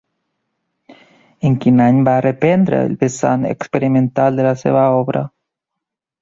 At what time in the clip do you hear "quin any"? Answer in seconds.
1.65-1.99